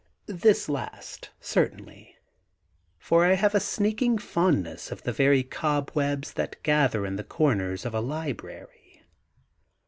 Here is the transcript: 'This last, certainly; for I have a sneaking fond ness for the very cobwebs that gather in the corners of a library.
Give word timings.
'This 0.25 0.67
last, 0.67 1.29
certainly; 1.39 2.15
for 2.97 3.23
I 3.23 3.33
have 3.33 3.53
a 3.53 3.59
sneaking 3.59 4.17
fond 4.17 4.63
ness 4.63 4.89
for 4.89 4.95
the 4.95 5.13
very 5.13 5.43
cobwebs 5.43 6.33
that 6.33 6.63
gather 6.63 7.05
in 7.05 7.17
the 7.17 7.23
corners 7.23 7.85
of 7.85 7.93
a 7.93 7.99
library. 8.01 9.03